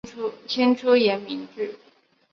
[0.47, 1.75] 清初沿明制。